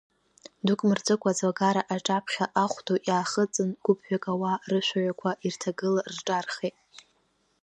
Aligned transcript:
Дук 0.65 0.79
мырҵыкәа 0.87 1.31
аӡлагара 1.35 1.81
аҿаԥхьа 1.95 2.45
ахә 2.63 2.79
ду 2.85 2.97
иаахыҵын 3.09 3.69
гәыԥҩык 3.83 4.23
ауаа 4.31 4.61
рышәаҩақәа 4.69 5.31
ирҭагыла 5.45 6.01
рҿаархеит. 6.15 6.75